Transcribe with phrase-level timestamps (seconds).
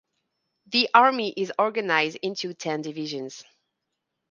[0.65, 3.43] The Army is organized into ten divisions.